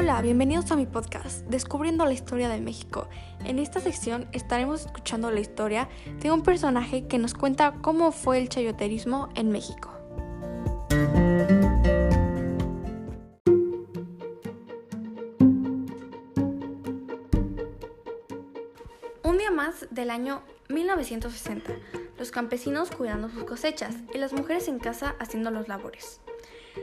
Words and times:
Hola, 0.00 0.22
bienvenidos 0.22 0.70
a 0.70 0.76
mi 0.76 0.86
podcast, 0.86 1.44
Descubriendo 1.48 2.04
la 2.04 2.12
Historia 2.12 2.48
de 2.48 2.60
México. 2.60 3.08
En 3.44 3.58
esta 3.58 3.80
sección 3.80 4.28
estaremos 4.30 4.86
escuchando 4.86 5.32
la 5.32 5.40
historia 5.40 5.88
de 6.20 6.30
un 6.30 6.44
personaje 6.44 7.08
que 7.08 7.18
nos 7.18 7.34
cuenta 7.34 7.74
cómo 7.82 8.12
fue 8.12 8.38
el 8.38 8.48
chayoterismo 8.48 9.28
en 9.34 9.48
México. 9.48 9.90
Un 19.24 19.36
día 19.36 19.50
más 19.50 19.88
del 19.90 20.10
año 20.10 20.44
1960, 20.68 21.72
los 22.16 22.30
campesinos 22.30 22.92
cuidando 22.92 23.28
sus 23.30 23.42
cosechas 23.42 23.96
y 24.14 24.18
las 24.18 24.32
mujeres 24.32 24.68
en 24.68 24.78
casa 24.78 25.16
haciendo 25.18 25.50
los 25.50 25.66
labores. 25.66 26.20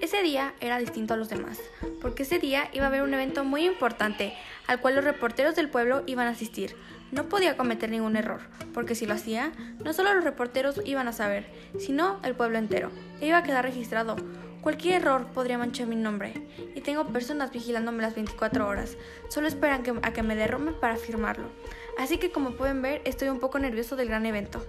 Ese 0.00 0.22
día 0.22 0.54
era 0.60 0.78
distinto 0.78 1.14
a 1.14 1.16
los 1.16 1.28
demás, 1.28 1.60
porque 2.00 2.22
ese 2.22 2.38
día 2.38 2.70
iba 2.72 2.84
a 2.84 2.88
haber 2.88 3.02
un 3.02 3.14
evento 3.14 3.44
muy 3.44 3.66
importante 3.66 4.34
al 4.66 4.80
cual 4.80 4.96
los 4.96 5.04
reporteros 5.04 5.56
del 5.56 5.68
pueblo 5.68 6.02
iban 6.06 6.26
a 6.26 6.30
asistir. 6.30 6.76
No 7.12 7.28
podía 7.28 7.56
cometer 7.56 7.90
ningún 7.90 8.16
error, 8.16 8.40
porque 8.72 8.94
si 8.94 9.04
lo 9.04 9.14
hacía, 9.14 9.52
no 9.82 9.92
solo 9.92 10.14
los 10.14 10.24
reporteros 10.24 10.80
iban 10.84 11.08
a 11.08 11.12
saber, 11.12 11.46
sino 11.78 12.20
el 12.22 12.34
pueblo 12.34 12.58
entero. 12.58 12.90
E 13.20 13.26
iba 13.26 13.38
a 13.38 13.42
quedar 13.42 13.64
registrado. 13.64 14.16
Cualquier 14.60 15.02
error 15.02 15.26
podría 15.34 15.58
manchar 15.58 15.86
mi 15.86 15.96
nombre, 15.96 16.34
y 16.74 16.82
tengo 16.82 17.06
personas 17.08 17.50
vigilándome 17.50 18.02
las 18.02 18.14
24 18.14 18.66
horas. 18.66 18.96
Solo 19.28 19.48
esperan 19.48 19.82
a 20.02 20.12
que 20.12 20.22
me 20.22 20.36
derrumbe 20.36 20.72
para 20.72 20.96
firmarlo. 20.96 21.48
Así 21.98 22.18
que 22.18 22.30
como 22.30 22.52
pueden 22.52 22.80
ver, 22.82 23.00
estoy 23.04 23.28
un 23.28 23.40
poco 23.40 23.58
nervioso 23.58 23.96
del 23.96 24.08
gran 24.08 24.24
evento. 24.26 24.64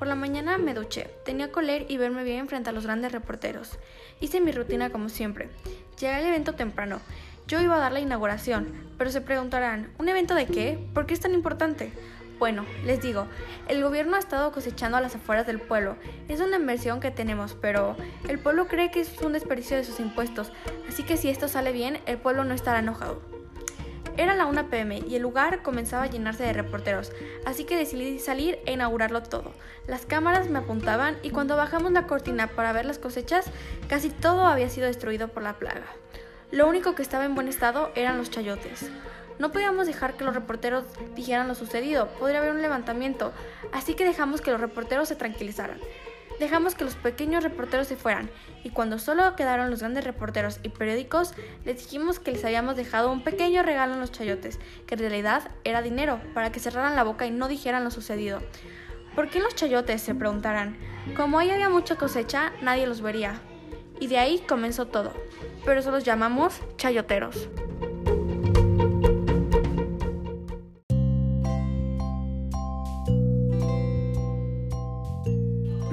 Por 0.00 0.08
la 0.08 0.14
mañana 0.14 0.56
me 0.56 0.72
duché, 0.72 1.10
tenía 1.26 1.52
que 1.52 1.60
leer 1.60 1.84
y 1.90 1.98
verme 1.98 2.24
bien 2.24 2.48
frente 2.48 2.70
a 2.70 2.72
los 2.72 2.84
grandes 2.84 3.12
reporteros. 3.12 3.78
Hice 4.18 4.40
mi 4.40 4.50
rutina 4.50 4.88
como 4.88 5.10
siempre. 5.10 5.50
Llegué 5.98 6.14
al 6.14 6.24
evento 6.24 6.54
temprano. 6.54 7.00
Yo 7.46 7.60
iba 7.60 7.76
a 7.76 7.80
dar 7.80 7.92
la 7.92 8.00
inauguración, 8.00 8.72
pero 8.96 9.10
se 9.10 9.20
preguntarán, 9.20 9.92
¿un 9.98 10.08
evento 10.08 10.34
de 10.34 10.46
qué? 10.46 10.78
¿Por 10.94 11.04
qué 11.04 11.12
es 11.12 11.20
tan 11.20 11.34
importante? 11.34 11.92
Bueno, 12.38 12.64
les 12.86 13.02
digo, 13.02 13.26
el 13.68 13.82
gobierno 13.82 14.16
ha 14.16 14.20
estado 14.20 14.52
cosechando 14.52 14.96
a 14.96 15.02
las 15.02 15.16
afueras 15.16 15.46
del 15.46 15.60
pueblo. 15.60 15.96
Es 16.28 16.40
una 16.40 16.56
inversión 16.56 17.00
que 17.00 17.10
tenemos, 17.10 17.52
pero 17.52 17.94
el 18.26 18.38
pueblo 18.38 18.68
cree 18.68 18.90
que 18.90 19.00
es 19.00 19.20
un 19.20 19.34
desperdicio 19.34 19.76
de 19.76 19.84
sus 19.84 20.00
impuestos, 20.00 20.50
así 20.88 21.02
que 21.02 21.18
si 21.18 21.28
esto 21.28 21.46
sale 21.46 21.72
bien, 21.72 22.00
el 22.06 22.16
pueblo 22.16 22.44
no 22.44 22.54
estará 22.54 22.78
enojado. 22.78 23.20
Era 24.20 24.34
la 24.34 24.44
1 24.44 24.68
pm 24.68 25.02
y 25.08 25.16
el 25.16 25.22
lugar 25.22 25.62
comenzaba 25.62 26.02
a 26.02 26.06
llenarse 26.06 26.42
de 26.42 26.52
reporteros, 26.52 27.10
así 27.46 27.64
que 27.64 27.78
decidí 27.78 28.18
salir 28.18 28.58
e 28.66 28.74
inaugurarlo 28.74 29.22
todo. 29.22 29.54
Las 29.86 30.04
cámaras 30.04 30.50
me 30.50 30.58
apuntaban 30.58 31.16
y 31.22 31.30
cuando 31.30 31.56
bajamos 31.56 31.90
la 31.92 32.06
cortina 32.06 32.46
para 32.48 32.74
ver 32.74 32.84
las 32.84 32.98
cosechas, 32.98 33.46
casi 33.88 34.10
todo 34.10 34.44
había 34.44 34.68
sido 34.68 34.88
destruido 34.88 35.28
por 35.28 35.42
la 35.42 35.54
plaga. 35.54 35.86
Lo 36.50 36.68
único 36.68 36.94
que 36.94 37.00
estaba 37.00 37.24
en 37.24 37.34
buen 37.34 37.48
estado 37.48 37.92
eran 37.94 38.18
los 38.18 38.30
chayotes. 38.30 38.90
No 39.38 39.52
podíamos 39.52 39.86
dejar 39.86 40.12
que 40.18 40.24
los 40.24 40.34
reporteros 40.34 40.84
dijeran 41.16 41.48
lo 41.48 41.54
sucedido, 41.54 42.08
podría 42.18 42.40
haber 42.40 42.50
un 42.50 42.60
levantamiento, 42.60 43.32
así 43.72 43.94
que 43.94 44.04
dejamos 44.04 44.42
que 44.42 44.50
los 44.50 44.60
reporteros 44.60 45.08
se 45.08 45.16
tranquilizaran. 45.16 45.80
Dejamos 46.40 46.74
que 46.74 46.84
los 46.84 46.94
pequeños 46.94 47.44
reporteros 47.44 47.86
se 47.86 47.96
fueran 47.96 48.30
y 48.64 48.70
cuando 48.70 48.98
solo 48.98 49.36
quedaron 49.36 49.70
los 49.70 49.80
grandes 49.80 50.04
reporteros 50.04 50.58
y 50.62 50.70
periódicos, 50.70 51.34
les 51.66 51.76
dijimos 51.76 52.18
que 52.18 52.32
les 52.32 52.42
habíamos 52.46 52.76
dejado 52.76 53.12
un 53.12 53.22
pequeño 53.22 53.62
regalo 53.62 53.92
en 53.92 54.00
los 54.00 54.10
chayotes, 54.10 54.58
que 54.86 54.94
en 54.94 55.00
realidad 55.00 55.50
era 55.64 55.82
dinero, 55.82 56.18
para 56.32 56.50
que 56.50 56.58
cerraran 56.58 56.96
la 56.96 57.04
boca 57.04 57.26
y 57.26 57.30
no 57.30 57.46
dijeran 57.46 57.84
lo 57.84 57.90
sucedido. 57.90 58.40
¿Por 59.14 59.28
qué 59.28 59.40
los 59.40 59.54
chayotes? 59.54 60.00
se 60.00 60.14
preguntarán. 60.14 60.78
Como 61.14 61.38
ahí 61.38 61.50
había 61.50 61.68
mucha 61.68 61.96
cosecha, 61.96 62.52
nadie 62.62 62.86
los 62.86 63.02
vería. 63.02 63.42
Y 64.00 64.06
de 64.06 64.16
ahí 64.16 64.38
comenzó 64.38 64.86
todo. 64.86 65.12
Pero 65.66 65.80
eso 65.80 65.90
los 65.90 66.04
llamamos 66.04 66.58
chayoteros. 66.78 67.50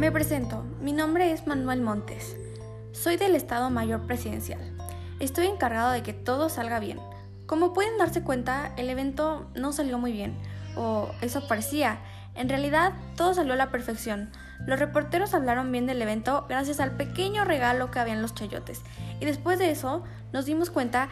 Me 0.07 0.13
presento, 0.13 0.63
mi 0.79 0.93
nombre 0.93 1.33
es 1.33 1.47
Manuel 1.47 1.81
Montes. 1.81 2.37
Soy 2.93 3.17
del 3.17 3.35
Estado 3.35 3.69
Mayor 3.69 4.07
Presidencial. 4.07 4.61
Estoy 5.19 5.47
encargado 5.47 5.91
de 5.91 6.01
que 6.01 6.13
todo 6.13 6.47
salga 6.47 6.79
bien. 6.79 6.97
Como 7.45 7.73
pueden 7.73 7.97
darse 7.97 8.23
cuenta, 8.23 8.71
el 8.77 8.89
evento 8.89 9.51
no 9.53 9.73
salió 9.73 9.97
muy 9.97 10.13
bien, 10.13 10.33
o 10.77 11.09
eso 11.19 11.45
parecía. 11.49 11.99
En 12.35 12.47
realidad, 12.47 12.93
todo 13.17 13.33
salió 13.33 13.51
a 13.51 13.57
la 13.57 13.69
perfección. 13.69 14.29
Los 14.65 14.79
reporteros 14.79 15.33
hablaron 15.33 15.73
bien 15.73 15.87
del 15.87 16.01
evento 16.01 16.45
gracias 16.47 16.79
al 16.79 16.91
pequeño 16.91 17.43
regalo 17.43 17.91
que 17.91 17.99
había 17.99 18.13
en 18.13 18.21
los 18.21 18.33
chayotes. 18.33 18.83
Y 19.19 19.25
después 19.25 19.59
de 19.59 19.71
eso, 19.71 20.05
nos 20.31 20.45
dimos 20.45 20.69
cuenta 20.69 21.09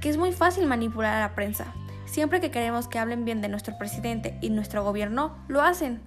que 0.00 0.08
es 0.08 0.16
muy 0.16 0.32
fácil 0.32 0.66
manipular 0.66 1.16
a 1.16 1.20
la 1.20 1.34
prensa. 1.34 1.66
Siempre 2.06 2.40
que 2.40 2.50
queremos 2.50 2.88
que 2.88 2.98
hablen 2.98 3.26
bien 3.26 3.42
de 3.42 3.50
nuestro 3.50 3.76
presidente 3.76 4.38
y 4.40 4.48
nuestro 4.48 4.84
gobierno, 4.84 5.36
lo 5.48 5.60
hacen. 5.60 6.00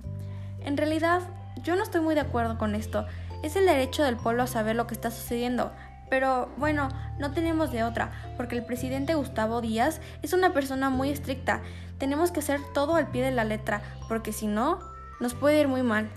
En 0.66 0.76
realidad, 0.76 1.22
yo 1.64 1.76
no 1.76 1.84
estoy 1.84 2.02
muy 2.02 2.16
de 2.16 2.22
acuerdo 2.22 2.58
con 2.58 2.76
esto. 2.76 3.06
Es 3.44 3.56
el 3.56 3.66
derecho 3.66 4.04
del 4.04 4.18
pueblo 4.18 4.44
a 4.44 4.48
saber 4.48 4.76
lo 4.76 4.88
que 4.88 4.94
está 4.94 5.12
sucediendo. 5.12 5.72
Pero 6.10 6.50
bueno, 6.58 6.90
no 7.20 7.32
tenemos 7.32 7.72
de 7.72 7.84
otra, 7.84 8.12
porque 8.36 8.58
el 8.58 8.66
presidente 8.66 9.16
Gustavo 9.16 9.62
Díaz 9.62 10.02
es 10.22 10.34
una 10.34 10.52
persona 10.52 10.90
muy 10.90 11.10
estricta. 11.10 11.62
Tenemos 12.00 12.32
que 12.32 12.42
hacer 12.42 12.60
todo 12.74 12.96
al 12.96 13.08
pie 13.12 13.24
de 13.24 13.32
la 13.32 13.46
letra, 13.46 13.82
porque 14.10 14.34
si 14.34 14.48
no, 14.48 14.80
nos 15.22 15.34
puede 15.34 15.62
ir 15.62 15.68
muy 15.68 15.84
mal. 15.84 16.10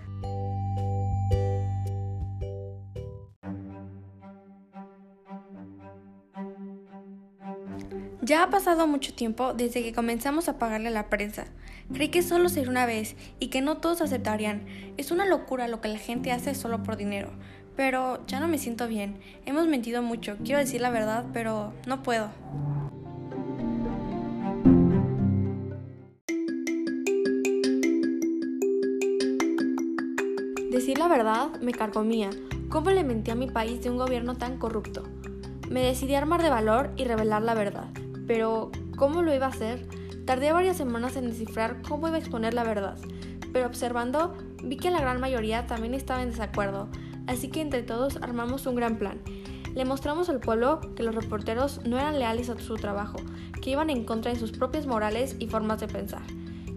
Ya 8.26 8.42
ha 8.42 8.48
pasado 8.48 8.86
mucho 8.86 9.12
tiempo 9.12 9.52
desde 9.52 9.82
que 9.82 9.92
comenzamos 9.92 10.48
a 10.48 10.58
pagarle 10.58 10.88
a 10.88 10.92
la 10.92 11.10
prensa. 11.10 11.44
Creí 11.92 12.08
que 12.08 12.22
solo 12.22 12.48
sería 12.48 12.70
una 12.70 12.86
vez 12.86 13.16
y 13.38 13.48
que 13.48 13.60
no 13.60 13.76
todos 13.76 14.00
aceptarían. 14.00 14.64
Es 14.96 15.10
una 15.10 15.26
locura 15.26 15.68
lo 15.68 15.82
que 15.82 15.88
la 15.88 15.98
gente 15.98 16.32
hace 16.32 16.54
solo 16.54 16.82
por 16.82 16.96
dinero. 16.96 17.28
Pero 17.76 18.26
ya 18.26 18.40
no 18.40 18.48
me 18.48 18.56
siento 18.56 18.88
bien. 18.88 19.18
Hemos 19.44 19.68
mentido 19.68 20.00
mucho. 20.00 20.38
Quiero 20.42 20.58
decir 20.58 20.80
la 20.80 20.88
verdad, 20.88 21.26
pero 21.34 21.74
no 21.86 22.02
puedo. 22.02 22.30
Decir 30.70 30.96
la 30.96 31.08
verdad 31.08 31.60
me 31.60 31.72
carcomía. 31.72 32.30
¿Cómo 32.70 32.90
le 32.90 33.04
mentí 33.04 33.30
a 33.30 33.34
mi 33.34 33.50
país 33.50 33.82
de 33.82 33.90
un 33.90 33.98
gobierno 33.98 34.36
tan 34.36 34.56
corrupto? 34.56 35.02
Me 35.68 35.82
decidí 35.82 36.14
armar 36.14 36.42
de 36.42 36.48
valor 36.48 36.90
y 36.96 37.04
revelar 37.04 37.42
la 37.42 37.52
verdad. 37.52 37.88
Pero, 38.26 38.70
¿cómo 38.96 39.22
lo 39.22 39.34
iba 39.34 39.46
a 39.46 39.50
hacer? 39.50 39.86
Tardé 40.24 40.52
varias 40.52 40.76
semanas 40.76 41.16
en 41.16 41.26
descifrar 41.26 41.82
cómo 41.82 42.08
iba 42.08 42.16
a 42.16 42.20
exponer 42.20 42.54
la 42.54 42.64
verdad, 42.64 42.96
pero 43.52 43.66
observando 43.66 44.34
vi 44.62 44.76
que 44.76 44.90
la 44.90 45.00
gran 45.00 45.20
mayoría 45.20 45.66
también 45.66 45.92
estaba 45.92 46.22
en 46.22 46.30
desacuerdo, 46.30 46.88
así 47.26 47.48
que 47.48 47.60
entre 47.60 47.82
todos 47.82 48.16
armamos 48.16 48.66
un 48.66 48.74
gran 48.74 48.98
plan. 48.98 49.20
Le 49.74 49.84
mostramos 49.84 50.28
al 50.28 50.40
pueblo 50.40 50.80
que 50.94 51.02
los 51.02 51.14
reporteros 51.14 51.84
no 51.84 51.98
eran 51.98 52.18
leales 52.18 52.48
a 52.48 52.58
su 52.58 52.76
trabajo, 52.76 53.18
que 53.60 53.70
iban 53.70 53.90
en 53.90 54.04
contra 54.04 54.32
de 54.32 54.38
sus 54.38 54.52
propias 54.52 54.86
morales 54.86 55.36
y 55.38 55.48
formas 55.48 55.80
de 55.80 55.88
pensar, 55.88 56.22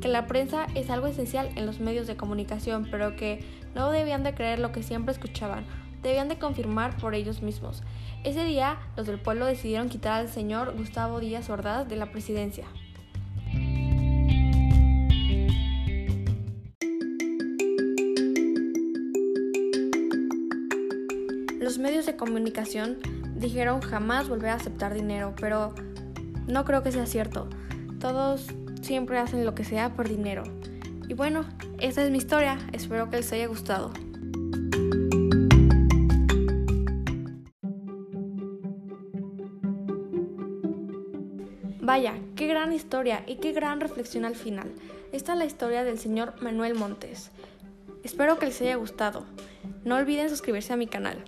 que 0.02 0.08
la 0.08 0.28
prensa 0.28 0.68
es 0.75 0.90
algo 0.90 1.08
esencial 1.08 1.50
en 1.56 1.66
los 1.66 1.79
medios 1.79 2.08
de 2.08 2.18
comunicación, 2.18 2.88
pero 2.91 3.16
que 3.16 3.46
no 3.75 3.91
debían 3.91 4.24
de 4.24 4.34
creer 4.34 4.59
lo 4.59 4.72
que 4.72 4.84
siempre 4.84 5.14
escuchaban, 5.14 5.66
debían 6.07 6.29
de 6.29 6.40
confirmar 6.40 6.95
por 6.97 7.13
ellos 7.13 7.41
mismos. 7.41 7.84
Ese 8.23 8.44
día, 8.45 8.78
los 8.95 9.07
del 9.07 9.19
pueblo 9.19 9.45
decidieron 9.45 9.90
quitar 9.90 10.19
al 10.22 10.29
señor 10.29 10.75
Gustavo 10.75 11.19
Díaz 11.19 11.50
Ordaz 11.50 11.88
de 11.88 11.97
la 11.97 12.12
presidencia. 12.12 12.66
Los 21.59 21.78
medios 21.78 22.06
de 22.06 22.16
comunicación 22.16 22.97
dijeron 23.35 23.81
jamás 23.81 24.29
volver 24.29 24.52
a 24.52 24.55
aceptar 24.55 24.93
dinero, 24.93 25.34
pero 25.40 25.76
no 26.47 26.64
creo 26.64 26.82
que 26.82 26.93
sea 26.93 27.05
cierto. 27.05 27.49
Todos 27.99 28.47
siempre 28.82 29.20
hacen 29.20 29.46
lo 29.46 29.53
que 29.53 29.66
sea 29.66 29.93
por 29.93 30.08
dinero. 30.08 30.43
Y 31.09 31.14
bueno, 31.14 31.43
esa 31.79 32.03
es 32.03 32.11
mi 32.11 32.17
historia. 32.17 32.58
Espero 32.72 33.09
que 33.09 33.17
les 33.17 33.32
haya 33.34 33.47
gustado. 33.47 33.91
Vaya, 41.87 42.16
qué 42.35 42.47
gran 42.47 42.73
historia 42.73 43.23
y 43.28 43.37
qué 43.37 43.53
gran 43.53 43.79
reflexión 43.79 44.25
al 44.25 44.35
final. 44.35 44.73
Esta 45.13 45.31
es 45.31 45.39
la 45.39 45.45
historia 45.45 45.85
del 45.85 45.97
señor 45.97 46.34
Manuel 46.41 46.75
Montes. 46.75 47.31
Espero 48.03 48.37
que 48.37 48.47
les 48.47 48.59
haya 48.59 48.75
gustado. 48.75 49.23
No 49.85 49.95
olviden 49.95 50.29
suscribirse 50.29 50.73
a 50.73 50.75
mi 50.75 50.87
canal. 50.87 51.23